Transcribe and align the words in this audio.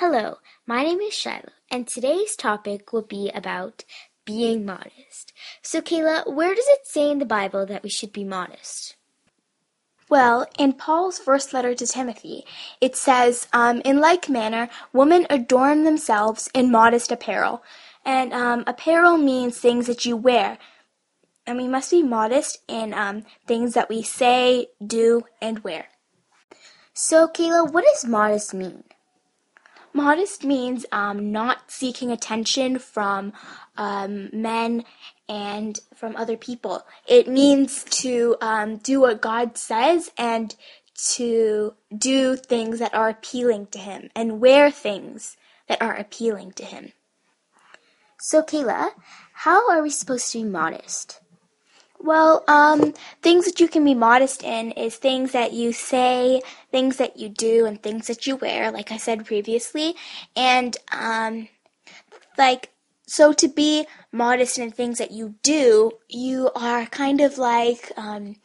Hello, 0.00 0.36
my 0.64 0.84
name 0.84 1.00
is 1.00 1.12
Shiloh, 1.12 1.50
and 1.72 1.84
today's 1.84 2.36
topic 2.36 2.92
will 2.92 3.02
be 3.02 3.32
about 3.34 3.84
being 4.24 4.64
modest. 4.64 5.32
So, 5.60 5.80
Kayla, 5.80 6.32
where 6.32 6.54
does 6.54 6.68
it 6.68 6.86
say 6.86 7.10
in 7.10 7.18
the 7.18 7.24
Bible 7.24 7.66
that 7.66 7.82
we 7.82 7.88
should 7.88 8.12
be 8.12 8.22
modest? 8.22 8.94
Well, 10.08 10.46
in 10.56 10.74
Paul's 10.74 11.18
first 11.18 11.52
letter 11.52 11.74
to 11.74 11.84
Timothy, 11.84 12.44
it 12.80 12.94
says, 12.94 13.48
um, 13.52 13.82
In 13.84 13.98
like 13.98 14.28
manner, 14.28 14.68
women 14.92 15.26
adorn 15.30 15.82
themselves 15.82 16.48
in 16.54 16.70
modest 16.70 17.10
apparel. 17.10 17.64
And 18.04 18.32
um, 18.32 18.62
apparel 18.68 19.16
means 19.16 19.58
things 19.58 19.88
that 19.88 20.06
you 20.06 20.16
wear. 20.16 20.58
And 21.44 21.58
we 21.58 21.66
must 21.66 21.90
be 21.90 22.04
modest 22.04 22.58
in 22.68 22.94
um, 22.94 23.24
things 23.48 23.74
that 23.74 23.88
we 23.88 24.02
say, 24.02 24.68
do, 24.80 25.24
and 25.42 25.64
wear. 25.64 25.86
So, 26.92 27.26
Kayla, 27.26 27.72
what 27.72 27.82
does 27.82 28.04
modest 28.04 28.54
mean? 28.54 28.84
Modest 29.92 30.44
means 30.44 30.86
um, 30.92 31.32
not 31.32 31.70
seeking 31.70 32.10
attention 32.10 32.78
from 32.78 33.32
um, 33.76 34.30
men 34.32 34.84
and 35.28 35.78
from 35.94 36.16
other 36.16 36.36
people. 36.36 36.84
It 37.06 37.28
means 37.28 37.84
to 37.84 38.36
um, 38.40 38.76
do 38.76 39.00
what 39.00 39.20
God 39.20 39.56
says 39.58 40.10
and 40.16 40.54
to 41.14 41.74
do 41.96 42.36
things 42.36 42.78
that 42.80 42.94
are 42.94 43.08
appealing 43.08 43.68
to 43.68 43.78
Him 43.78 44.10
and 44.14 44.40
wear 44.40 44.70
things 44.70 45.36
that 45.68 45.80
are 45.80 45.94
appealing 45.94 46.52
to 46.52 46.64
Him. 46.64 46.92
So, 48.20 48.42
Kayla, 48.42 48.90
how 49.32 49.70
are 49.70 49.82
we 49.82 49.90
supposed 49.90 50.32
to 50.32 50.38
be 50.38 50.44
modest? 50.44 51.20
Well, 52.00 52.44
um, 52.46 52.94
things 53.22 53.44
that 53.46 53.60
you 53.60 53.68
can 53.68 53.84
be 53.84 53.94
modest 53.94 54.42
in 54.42 54.70
is 54.72 54.96
things 54.96 55.32
that 55.32 55.52
you 55.52 55.72
say, 55.72 56.42
things 56.70 56.96
that 56.96 57.18
you 57.18 57.28
do, 57.28 57.66
and 57.66 57.82
things 57.82 58.06
that 58.06 58.26
you 58.26 58.36
wear, 58.36 58.70
like 58.70 58.92
I 58.92 58.96
said 58.96 59.26
previously. 59.26 59.94
And, 60.36 60.76
um, 60.92 61.48
like, 62.36 62.70
so 63.06 63.32
to 63.32 63.48
be 63.48 63.86
modest 64.12 64.58
in 64.58 64.70
things 64.70 64.98
that 64.98 65.10
you 65.10 65.34
do, 65.42 65.92
you 66.08 66.50
are 66.54 66.86
kind 66.86 67.20
of 67.20 67.36
like, 67.36 67.90
um, 67.96 68.36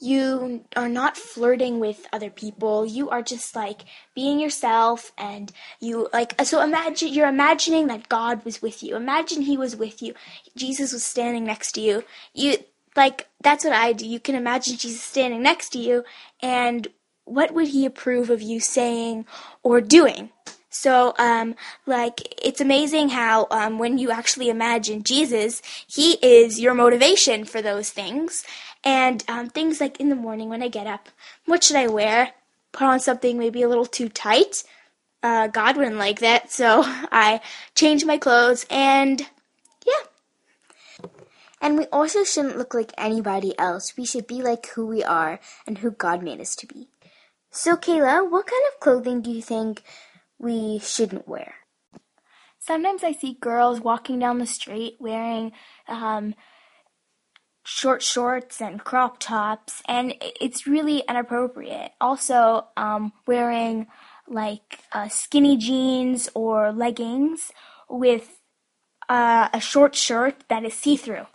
you 0.00 0.64
are 0.76 0.88
not 0.88 1.16
flirting 1.16 1.78
with 1.78 2.06
other 2.12 2.30
people. 2.30 2.86
You 2.86 3.10
are 3.10 3.22
just 3.22 3.54
like 3.54 3.82
being 4.14 4.40
yourself 4.40 5.12
and 5.18 5.52
you 5.78 6.08
like 6.10 6.40
so 6.42 6.62
imagine 6.62 7.12
you're 7.12 7.28
imagining 7.28 7.86
that 7.88 8.08
God 8.08 8.42
was 8.44 8.62
with 8.62 8.82
you. 8.82 8.96
Imagine 8.96 9.42
he 9.42 9.58
was 9.58 9.76
with 9.76 10.00
you. 10.00 10.14
Jesus 10.56 10.94
was 10.94 11.04
standing 11.04 11.44
next 11.44 11.72
to 11.72 11.82
you. 11.82 12.02
You 12.32 12.56
like 12.96 13.28
that's 13.40 13.64
what 13.64 13.72
I 13.72 13.92
do. 13.92 14.06
You 14.06 14.20
can 14.20 14.34
imagine 14.34 14.76
Jesus 14.76 15.02
standing 15.02 15.42
next 15.42 15.70
to 15.70 15.78
you 15.78 16.04
and 16.42 16.88
what 17.24 17.52
would 17.54 17.68
he 17.68 17.86
approve 17.86 18.28
of 18.28 18.42
you 18.42 18.58
saying 18.60 19.24
or 19.62 19.80
doing? 19.80 20.30
So, 20.68 21.14
um, 21.18 21.56
like, 21.84 22.34
it's 22.42 22.60
amazing 22.60 23.10
how, 23.10 23.48
um, 23.50 23.78
when 23.78 23.98
you 23.98 24.10
actually 24.10 24.48
imagine 24.48 25.02
Jesus, 25.02 25.62
he 25.86 26.12
is 26.22 26.60
your 26.60 26.74
motivation 26.74 27.44
for 27.44 27.60
those 27.60 27.90
things. 27.90 28.44
And, 28.84 29.24
um, 29.28 29.48
things 29.48 29.80
like 29.80 29.98
in 29.98 30.08
the 30.10 30.16
morning 30.16 30.48
when 30.48 30.62
I 30.62 30.68
get 30.68 30.86
up, 30.86 31.08
what 31.44 31.64
should 31.64 31.76
I 31.76 31.88
wear? 31.88 32.32
Put 32.72 32.86
on 32.86 33.00
something 33.00 33.36
maybe 33.36 33.62
a 33.62 33.68
little 33.68 33.86
too 33.86 34.08
tight. 34.08 34.62
Uh, 35.22 35.48
God 35.48 35.76
wouldn't 35.76 35.96
like 35.98 36.20
that, 36.20 36.50
so 36.50 36.82
I 36.86 37.40
change 37.74 38.04
my 38.04 38.16
clothes 38.16 38.64
and. 38.70 39.26
And 41.60 41.76
we 41.76 41.86
also 41.86 42.24
shouldn't 42.24 42.56
look 42.56 42.74
like 42.74 42.92
anybody 42.96 43.58
else. 43.58 43.96
We 43.96 44.06
should 44.06 44.26
be 44.26 44.42
like 44.42 44.66
who 44.68 44.86
we 44.86 45.04
are 45.04 45.40
and 45.66 45.78
who 45.78 45.90
God 45.90 46.22
made 46.22 46.40
us 46.40 46.56
to 46.56 46.66
be. 46.66 46.88
So, 47.50 47.76
Kayla, 47.76 48.30
what 48.30 48.46
kind 48.46 48.62
of 48.72 48.80
clothing 48.80 49.20
do 49.22 49.30
you 49.30 49.42
think 49.42 49.82
we 50.40 50.78
shouldn't 50.78 51.28
wear. 51.28 51.54
Sometimes 52.58 53.04
I 53.04 53.12
see 53.12 53.36
girls 53.40 53.80
walking 53.80 54.18
down 54.18 54.38
the 54.38 54.46
street 54.46 54.96
wearing 54.98 55.52
um, 55.86 56.34
short 57.62 58.02
shorts 58.02 58.60
and 58.60 58.82
crop 58.82 59.18
tops, 59.20 59.82
and 59.86 60.14
it's 60.20 60.66
really 60.66 61.02
inappropriate. 61.08 61.92
Also, 62.00 62.66
um, 62.76 63.12
wearing 63.26 63.86
like 64.26 64.80
uh, 64.92 65.08
skinny 65.08 65.56
jeans 65.56 66.28
or 66.34 66.72
leggings 66.72 67.50
with 67.88 68.38
uh, 69.08 69.48
a 69.52 69.60
short 69.60 69.94
shirt 69.94 70.44
that 70.48 70.64
is 70.64 70.74
see 70.74 70.96
through 70.96 71.26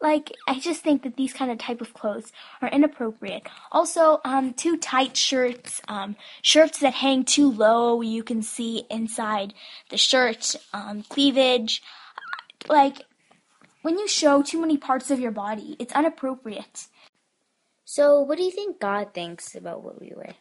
like 0.00 0.32
I 0.46 0.58
just 0.58 0.82
think 0.82 1.02
that 1.02 1.16
these 1.16 1.32
kind 1.32 1.50
of 1.50 1.58
type 1.58 1.80
of 1.80 1.94
clothes 1.94 2.32
are 2.62 2.68
inappropriate. 2.68 3.42
Also, 3.70 4.20
um, 4.24 4.54
too 4.54 4.76
tight 4.76 5.16
shirts, 5.16 5.82
um, 5.88 6.16
shirts 6.42 6.78
that 6.80 6.94
hang 6.94 7.24
too 7.24 7.50
low, 7.50 8.00
you 8.00 8.22
can 8.22 8.42
see 8.42 8.84
inside 8.90 9.54
the 9.90 9.98
shirt, 9.98 10.56
um, 10.72 11.02
cleavage. 11.08 11.82
Like 12.68 13.02
when 13.82 13.98
you 13.98 14.08
show 14.08 14.42
too 14.42 14.60
many 14.60 14.76
parts 14.76 15.10
of 15.10 15.20
your 15.20 15.32
body, 15.32 15.76
it's 15.78 15.94
inappropriate. 15.94 16.86
So, 17.84 18.20
what 18.20 18.38
do 18.38 18.44
you 18.44 18.50
think 18.50 18.80
God 18.80 19.12
thinks 19.14 19.54
about 19.54 19.82
what 19.82 20.00
we 20.00 20.12
wear? 20.14 20.34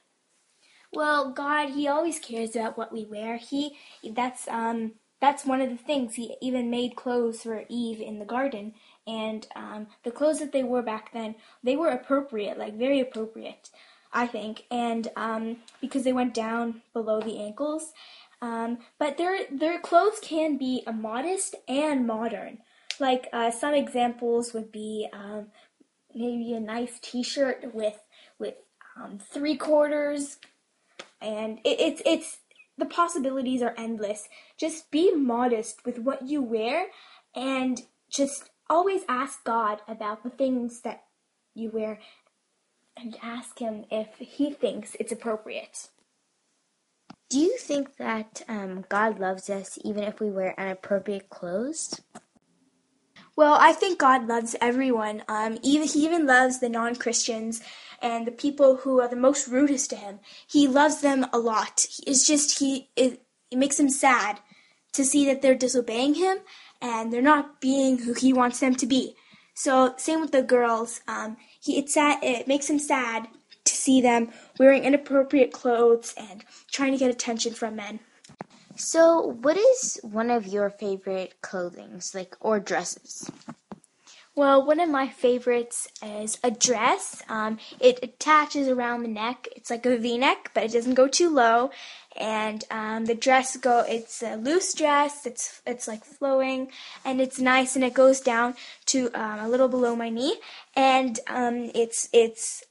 Well, 0.91 1.31
God, 1.31 1.69
He 1.69 1.87
always 1.87 2.19
cares 2.19 2.55
about 2.55 2.77
what 2.77 2.93
we 2.93 3.05
wear. 3.05 3.37
He 3.37 3.77
that's 4.13 4.47
um 4.47 4.93
that's 5.21 5.45
one 5.45 5.61
of 5.61 5.69
the 5.69 5.77
things. 5.77 6.15
He 6.15 6.35
even 6.41 6.69
made 6.69 6.95
clothes 6.95 7.43
for 7.43 7.63
Eve 7.67 7.99
in 7.99 8.19
the 8.19 8.25
garden 8.25 8.73
and 9.09 9.47
um, 9.55 9.87
the 10.03 10.11
clothes 10.11 10.39
that 10.39 10.51
they 10.51 10.63
wore 10.63 10.81
back 10.83 11.11
then 11.13 11.35
they 11.63 11.75
were 11.75 11.89
appropriate 11.89 12.57
like 12.57 12.75
very 12.75 12.99
appropriate 12.99 13.69
i 14.13 14.27
think. 14.27 14.65
And 14.71 15.07
um, 15.15 15.57
because 15.81 16.03
they 16.03 16.13
went 16.13 16.33
down 16.33 16.81
below 16.93 17.21
the 17.21 17.39
ankles. 17.39 17.93
Um, 18.41 18.79
but 18.97 19.17
their 19.17 19.39
their 19.51 19.79
clothes 19.79 20.19
can 20.21 20.57
be 20.57 20.83
a 20.87 20.93
modest 20.93 21.55
and 21.67 22.07
modern. 22.07 22.59
Like 22.99 23.27
uh, 23.33 23.51
some 23.51 23.73
examples 23.73 24.53
would 24.53 24.71
be 24.71 25.07
um, 25.11 25.47
maybe 26.13 26.53
a 26.53 26.59
nice 26.59 26.99
t-shirt 27.01 27.73
with 27.73 27.99
with 28.37 28.55
um, 28.97 29.19
three 29.19 29.57
quarters. 29.57 30.37
And 31.21 31.59
it, 31.65 31.79
it's 31.79 32.01
it's 32.05 32.37
the 32.77 32.85
possibilities 32.85 33.61
are 33.61 33.75
endless. 33.77 34.29
Just 34.57 34.89
be 34.89 35.13
modest 35.13 35.85
with 35.85 35.99
what 35.99 36.25
you 36.25 36.41
wear 36.41 36.87
and 37.35 37.81
just 38.09 38.49
always 38.69 39.01
ask 39.09 39.43
God 39.43 39.81
about 39.87 40.23
the 40.23 40.29
things 40.29 40.81
that 40.81 41.03
you 41.55 41.71
wear 41.71 41.99
and 42.95 43.17
ask 43.21 43.59
Him 43.59 43.85
if 43.89 44.07
He 44.17 44.51
thinks 44.51 44.95
it's 44.99 45.11
appropriate. 45.11 45.89
Do 47.29 47.39
you 47.39 47.57
think 47.57 47.97
that 47.97 48.41
um, 48.47 48.85
God 48.89 49.19
loves 49.19 49.49
us 49.49 49.77
even 49.83 50.03
if 50.03 50.19
we 50.19 50.29
wear 50.29 50.55
inappropriate 50.57 51.29
clothes? 51.29 52.01
Well, 53.35 53.57
I 53.59 53.71
think 53.71 53.99
God 53.99 54.27
loves 54.27 54.55
everyone. 54.59 55.23
Um, 55.27 55.59
even 55.63 55.87
He 55.87 56.03
even 56.05 56.25
loves 56.25 56.59
the 56.59 56.69
non-Christians 56.69 57.61
and 58.01 58.25
the 58.25 58.31
people 58.31 58.77
who 58.77 58.99
are 58.99 59.07
the 59.07 59.15
most 59.15 59.47
rudest 59.47 59.89
to 59.91 59.95
Him. 59.95 60.19
He 60.47 60.67
loves 60.67 61.01
them 61.01 61.25
a 61.31 61.37
lot. 61.37 61.85
It's 62.05 62.27
just 62.27 62.59
He 62.59 62.89
it, 62.95 63.21
it 63.51 63.57
makes 63.57 63.79
Him 63.79 63.89
sad 63.89 64.39
to 64.93 65.05
see 65.05 65.25
that 65.25 65.41
they're 65.41 65.55
disobeying 65.55 66.15
Him 66.15 66.39
and 66.81 67.11
they're 67.11 67.21
not 67.21 67.59
being 67.61 67.99
who 67.99 68.13
he 68.13 68.33
wants 68.33 68.59
them 68.59 68.75
to 68.75 68.85
be. 68.85 69.15
So 69.53 69.93
same 69.97 70.21
with 70.21 70.31
the 70.31 70.41
girls. 70.41 71.01
Um, 71.07 71.37
he 71.59 71.77
it's 71.77 71.93
sad. 71.93 72.23
It 72.23 72.47
makes 72.47 72.69
him 72.69 72.79
sad 72.79 73.27
to 73.65 73.75
see 73.75 74.01
them 74.01 74.29
wearing 74.57 74.83
inappropriate 74.83 75.51
clothes 75.51 76.13
and 76.17 76.43
trying 76.71 76.93
to 76.93 76.97
get 76.97 77.11
attention 77.11 77.53
from 77.53 77.75
men. 77.75 77.99
So, 78.75 79.35
what 79.41 79.57
is 79.57 79.99
one 80.03 80.31
of 80.31 80.47
your 80.47 80.69
favorite 80.69 81.41
clothings, 81.41 82.15
like 82.15 82.37
or 82.39 82.61
dresses? 82.61 83.29
Well, 84.35 84.65
one 84.65 84.79
of 84.79 84.89
my 84.89 85.09
favorites 85.09 85.89
is 86.01 86.39
a 86.45 86.49
dress. 86.49 87.21
Um, 87.27 87.57
it 87.81 87.99
attaches 88.01 88.69
around 88.69 89.03
the 89.03 89.09
neck. 89.09 89.49
It's 89.53 89.69
like 89.69 89.85
a 89.85 89.97
V-neck, 89.97 90.51
but 90.53 90.63
it 90.63 90.71
doesn't 90.71 90.93
go 90.93 91.09
too 91.09 91.29
low. 91.29 91.71
And 92.19 92.65
um, 92.69 93.05
the 93.05 93.15
dress 93.15 93.55
go. 93.57 93.85
It's 93.87 94.21
a 94.21 94.35
loose 94.35 94.73
dress. 94.73 95.25
It's 95.25 95.61
it's 95.65 95.87
like 95.87 96.03
flowing, 96.03 96.69
and 97.05 97.21
it's 97.21 97.39
nice, 97.39 97.75
and 97.75 97.85
it 97.85 97.93
goes 97.93 98.19
down 98.19 98.55
to 98.87 99.09
um, 99.13 99.39
a 99.39 99.47
little 99.47 99.69
below 99.69 99.95
my 99.95 100.09
knee. 100.09 100.37
And 100.75 101.19
um, 101.27 101.71
it's 101.73 102.09
it's 102.11 102.63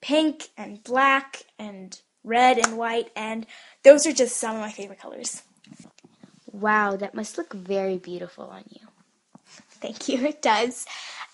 pink 0.00 0.48
and 0.56 0.82
black 0.82 1.44
and 1.58 2.00
red 2.24 2.58
and 2.58 2.76
white, 2.76 3.10
and 3.14 3.46
those 3.84 4.06
are 4.06 4.12
just 4.12 4.36
some 4.36 4.56
of 4.56 4.62
my 4.62 4.72
favorite 4.72 5.00
colors. 5.00 5.42
Wow, 6.50 6.96
that 6.96 7.14
must 7.14 7.38
look 7.38 7.52
very 7.52 7.98
beautiful 7.98 8.44
on 8.44 8.64
you. 8.68 8.86
Thank 9.80 10.08
you, 10.08 10.18
it 10.26 10.42
does. 10.42 10.86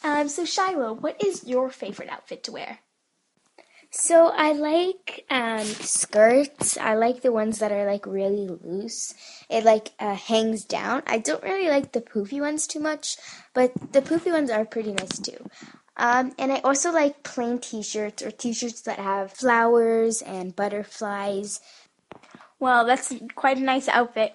Um, 0.03 0.29
so, 0.29 0.45
Shiloh, 0.45 0.93
what 0.93 1.23
is 1.25 1.45
your 1.45 1.71
favorite 1.71 2.11
outfit 2.11 2.45
to 2.45 2.53
wear? 2.53 2.81
So 3.97 4.27
I 4.35 4.53
like 4.53 5.25
um, 5.31 5.65
skirts. 5.65 6.77
I 6.77 6.95
like 6.95 7.23
the 7.23 7.31
ones 7.31 7.61
that 7.61 7.71
are 7.71 7.87
like 7.87 8.07
really 8.07 8.49
loose. 8.49 9.15
It 9.49 9.65
like 9.65 9.93
uh, 10.01 10.17
hangs 10.17 10.65
down. 10.65 11.05
I 11.07 11.19
don't 11.19 11.43
really 11.45 11.69
like 11.69 11.93
the 11.93 12.01
poofy 12.01 12.41
ones 12.41 12.67
too 12.67 12.81
much, 12.81 13.17
but 13.55 13.73
the 13.93 14.03
poofy 14.03 14.33
ones 14.33 14.51
are 14.51 14.65
pretty 14.65 14.93
nice 14.93 15.21
too. 15.21 15.49
Um, 15.97 16.35
and 16.41 16.53
I 16.53 16.59
also 16.65 16.91
like 16.91 17.23
plain 17.23 17.61
t-shirts 17.61 18.21
or 18.21 18.33
t-shirts 18.33 18.81
that 18.83 18.99
have 18.99 19.33
flowers 19.33 20.23
and 20.23 20.57
butterflies. 20.57 21.61
Well, 22.59 22.85
that's 22.85 23.15
quite 23.37 23.59
a 23.59 23.63
nice 23.63 23.87
outfit. 23.87 24.35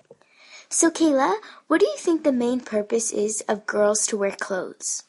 So, 0.70 0.90
Kayla, 0.90 1.36
what 1.68 1.82
do 1.82 1.86
you 1.86 1.98
think 1.98 2.24
the 2.24 2.32
main 2.32 2.62
purpose 2.62 3.12
is 3.12 3.42
of 3.42 3.66
girls 3.66 4.08
to 4.08 4.18
wear 4.18 4.32
clothes? 4.32 5.04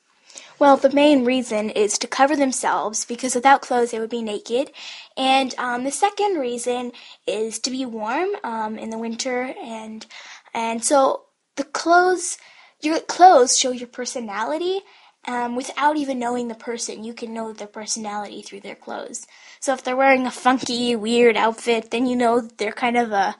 Well, 0.59 0.77
the 0.77 0.91
main 0.91 1.25
reason 1.25 1.71
is 1.71 1.99
to 1.99 2.07
cover 2.07 2.37
themselves 2.37 3.05
because 3.05 3.35
without 3.35 3.63
clothes 3.63 3.91
they 3.91 4.01
would 4.01 4.11
be 4.11 4.23
naked. 4.23 4.73
And 5.17 5.55
um, 5.59 5.85
the 5.85 5.91
second 5.91 6.39
reason 6.39 6.93
is 7.27 7.59
to 7.61 7.71
be 7.71 7.85
warm 7.87 8.31
um, 8.45 8.79
in 8.79 8.91
the 8.91 8.99
winter. 8.99 9.55
And 9.63 10.07
and 10.55 10.85
so 10.85 11.25
the 11.57 11.65
clothes, 11.65 12.39
your 12.81 13.01
clothes 13.01 13.59
show 13.59 13.71
your 13.71 13.89
personality. 13.89 14.81
Um, 15.27 15.55
without 15.55 15.99
even 15.99 16.19
knowing 16.19 16.49
the 16.49 16.55
person, 16.55 17.05
you 17.05 17.13
can 17.13 17.35
know 17.35 17.53
their 17.53 17.69
personality 17.69 18.41
through 18.41 18.61
their 18.61 18.75
clothes. 18.75 19.27
So 19.61 19.75
if 19.75 19.85
they're 19.85 19.95
wearing 19.97 20.27
a 20.27 20.31
funky, 20.31 20.97
weird 20.97 21.37
outfit, 21.37 21.91
then 21.91 22.07
you 22.07 22.17
know 22.17 22.41
they're 22.41 22.73
kind 22.73 22.97
of 22.97 23.13
a 23.13 23.37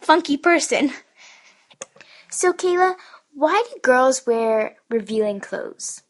funky 0.00 0.36
person. 0.36 0.92
So, 2.30 2.52
Kayla, 2.52 2.96
why 3.32 3.64
do 3.72 3.80
girls 3.80 4.26
wear 4.26 4.76
revealing 4.90 5.40
clothes? 5.40 6.03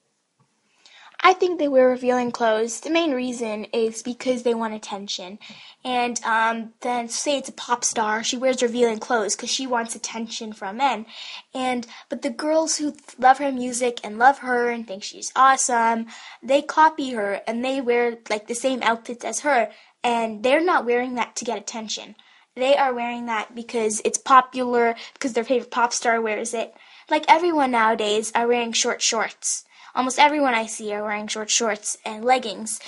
I 1.27 1.33
think 1.33 1.59
they 1.59 1.69
wear 1.69 1.89
revealing 1.89 2.33
clothes. 2.33 2.81
The 2.81 2.91
main 2.91 3.13
reason 3.13 3.65
is 3.73 4.03
because 4.03 4.43
they 4.43 4.53
want 4.53 4.75
attention. 4.75 5.39
And 5.83 6.23
um, 6.23 6.75
then, 6.83 7.09
say 7.09 7.39
it's 7.39 7.49
a 7.49 7.53
pop 7.53 7.83
star, 7.83 8.23
she 8.23 8.37
wears 8.37 8.63
revealing 8.63 8.99
clothes 8.99 9.35
because 9.35 9.49
she 9.49 9.67
wants 9.67 9.95
attention 9.95 10.53
from 10.53 10.77
men. 10.77 11.07
And 11.55 11.87
but 12.11 12.21
the 12.21 12.29
girls 12.29 12.77
who 12.77 12.95
love 13.19 13.39
her 13.39 13.51
music 13.51 14.01
and 14.05 14.19
love 14.19 14.41
her 14.41 14.69
and 14.69 14.87
think 14.87 15.03
she's 15.03 15.33
awesome, 15.35 16.09
they 16.43 16.61
copy 16.61 17.13
her 17.13 17.41
and 17.47 17.65
they 17.65 17.81
wear 17.81 18.19
like 18.29 18.47
the 18.47 18.55
same 18.55 18.83
outfits 18.83 19.25
as 19.25 19.41
her, 19.41 19.71
and 20.03 20.43
they're 20.43 20.63
not 20.63 20.85
wearing 20.85 21.15
that 21.15 21.37
to 21.37 21.47
get 21.47 21.57
attention. 21.57 22.17
They 22.55 22.77
are 22.77 22.93
wearing 22.93 23.25
that 23.27 23.55
because 23.55 24.03
it's 24.05 24.19
popular, 24.19 24.95
because 25.15 25.33
their 25.33 25.43
favorite 25.43 25.71
pop 25.71 25.95
star 25.95 26.21
wears 26.21 26.53
it. 26.53 26.75
Like 27.09 27.25
everyone 27.29 27.71
nowadays 27.71 28.31
are 28.35 28.47
wearing 28.47 28.73
short 28.73 29.01
shorts 29.01 29.65
almost 29.95 30.19
everyone 30.19 30.55
I 30.55 30.67
see 30.67 30.93
are 30.93 31.03
wearing 31.03 31.27
short 31.27 31.51
shorts 31.51 31.99
and 32.05 32.25
leggings. 32.25 32.81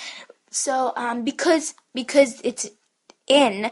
So 0.49 0.93
um, 0.95 1.23
because 1.23 1.73
because 1.93 2.41
it's 2.43 2.69
in 3.27 3.71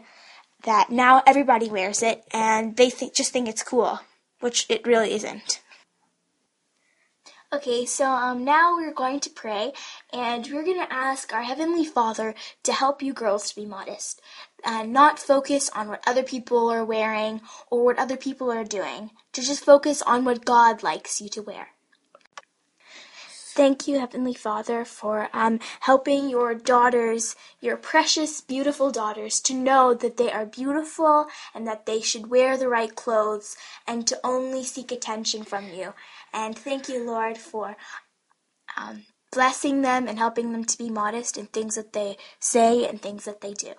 that 0.64 0.90
now 0.90 1.24
everybody 1.26 1.70
wears 1.70 2.02
it 2.04 2.24
and 2.32 2.76
they 2.76 2.90
think 2.90 3.14
just 3.14 3.32
think 3.32 3.48
it's 3.48 3.64
cool, 3.64 4.00
which 4.40 4.66
it 4.70 4.86
really 4.86 5.14
isn't. 5.14 5.62
Okay, 7.54 7.86
so 7.86 8.10
um, 8.10 8.44
now 8.44 8.76
we're 8.76 8.94
going 8.94 9.22
to 9.22 9.30
pray, 9.30 9.72
and 10.12 10.46
we're 10.52 10.66
going 10.66 10.84
to 10.84 10.92
ask 10.92 11.32
our 11.32 11.44
Heavenly 11.44 11.86
Father 11.86 12.36
to 12.64 12.74
help 12.74 13.02
you 13.02 13.14
girls 13.14 13.50
to 13.50 13.56
be 13.56 13.66
modest, 13.66 14.20
and 14.66 14.92
not 14.92 15.20
focus 15.20 15.70
on 15.74 15.88
what 15.88 16.04
other 16.06 16.24
people 16.24 16.70
are 16.70 16.84
wearing 16.84 17.40
or 17.70 17.86
what 17.86 18.00
other 18.00 18.18
people 18.18 18.52
are 18.52 18.66
doing, 18.66 19.12
to 19.32 19.42
just 19.42 19.64
focus 19.64 20.02
on 20.02 20.26
what 20.26 20.44
God 20.44 20.84
likes 20.84 21.22
you 21.22 21.30
to 21.30 21.42
wear. 21.42 21.68
Thank 23.56 23.88
you, 23.88 24.00
Heavenly 24.00 24.34
Father, 24.34 24.84
for 24.86 25.30
um, 25.34 25.62
helping 25.82 26.30
your 26.30 26.56
daughters, 26.56 27.38
your 27.62 27.78
precious, 27.78 28.42
beautiful 28.42 28.92
daughters, 28.92 29.40
to 29.42 29.54
know 29.54 29.94
that 29.94 30.18
they 30.18 30.30
are 30.30 30.46
beautiful 30.46 31.28
and 31.54 31.66
that 31.66 31.86
they 31.86 32.02
should 32.02 32.30
wear 32.30 32.58
the 32.58 32.68
right 32.68 32.94
clothes 32.94 33.56
and 33.88 34.06
to 34.08 34.20
only 34.26 34.66
seek 34.66 34.92
attention 34.92 35.44
from 35.44 35.70
you. 35.70 35.94
And 36.34 36.58
thank 36.58 36.90
you, 36.90 37.06
Lord, 37.08 37.38
for 37.38 37.78
um, 38.78 39.04
blessing 39.32 39.84
them 39.84 40.08
and 40.08 40.18
helping 40.20 40.52
them 40.52 40.66
to 40.66 40.78
be 40.78 40.90
modest 40.90 41.38
in 41.38 41.48
things 41.48 41.76
that 41.76 41.94
they 41.94 42.18
say 42.42 42.86
and 42.88 43.02
things 43.02 43.26
that 43.26 43.42
they 43.42 43.54
do. 43.54 43.74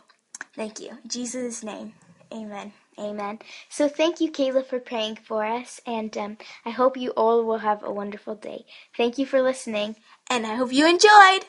Thank 0.54 0.80
you. 0.80 0.90
In 1.04 1.10
Jesus' 1.10 1.62
name, 1.64 1.94
amen. 2.32 2.72
Amen. 2.98 3.38
So 3.68 3.88
thank 3.88 4.20
you, 4.20 4.30
Kayla, 4.32 4.64
for 4.64 4.80
praying 4.80 5.16
for 5.16 5.44
us, 5.44 5.80
and 5.86 6.16
um, 6.16 6.38
I 6.64 6.70
hope 6.70 6.96
you 6.96 7.10
all 7.10 7.44
will 7.44 7.58
have 7.58 7.82
a 7.82 7.92
wonderful 7.92 8.34
day. 8.34 8.64
Thank 8.96 9.18
you 9.18 9.26
for 9.26 9.42
listening, 9.42 9.96
and 10.30 10.46
I 10.46 10.54
hope 10.54 10.72
you 10.72 10.86
enjoyed. 10.88 11.46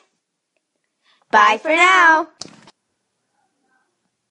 Bye, 1.30 1.54
Bye 1.54 1.58
for 1.58 1.70
now. 1.70 1.76
now. 1.76 2.28